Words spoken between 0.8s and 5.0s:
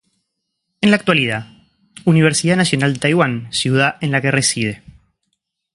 En la actualidad Universidad Nacional de Taiwán, ciudad en la que reside.